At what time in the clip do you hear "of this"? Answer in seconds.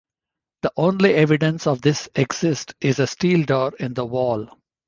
1.67-2.09